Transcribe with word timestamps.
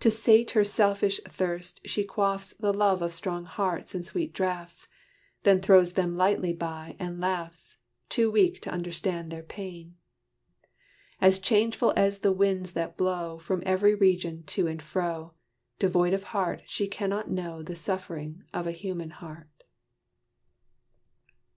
To 0.00 0.10
sate 0.10 0.50
her 0.58 0.64
selfish 0.64 1.20
thirst 1.24 1.80
she 1.84 2.04
quaffs 2.04 2.52
The 2.52 2.72
love 2.72 3.00
of 3.00 3.14
strong 3.14 3.44
hearts 3.44 3.94
in 3.94 4.02
sweet 4.02 4.32
draughts 4.34 4.88
Then 5.44 5.60
throws 5.60 5.92
them 5.92 6.16
lightly 6.16 6.52
by 6.52 6.96
and 6.98 7.20
laughs, 7.20 7.78
Too 8.08 8.28
weak 8.28 8.60
to 8.62 8.70
understand 8.72 9.30
their 9.30 9.44
pain. 9.44 9.94
As 11.20 11.38
changeful 11.38 11.92
as 11.96 12.18
the 12.18 12.32
winds 12.32 12.72
that 12.72 12.96
blow 12.96 13.38
From 13.38 13.62
every 13.64 13.94
region, 13.94 14.42
to 14.46 14.66
and 14.66 14.82
fro, 14.82 15.34
Devoid 15.78 16.12
of 16.12 16.24
heart, 16.34 16.62
she 16.66 16.88
cannot 16.88 17.30
know 17.30 17.62
The 17.62 17.76
suffering 17.76 18.42
of 18.52 18.66
a 18.66 18.72
human 18.72 19.10
heart. 19.10 19.62